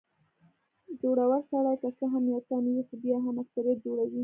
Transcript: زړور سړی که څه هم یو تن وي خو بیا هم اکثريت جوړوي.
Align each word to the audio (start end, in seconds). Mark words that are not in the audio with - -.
زړور 0.99 1.31
سړی 1.49 1.75
که 1.81 1.89
څه 1.97 2.05
هم 2.13 2.23
یو 2.33 2.39
تن 2.49 2.63
وي 2.73 2.83
خو 2.87 2.95
بیا 3.03 3.17
هم 3.25 3.35
اکثريت 3.43 3.77
جوړوي. 3.85 4.19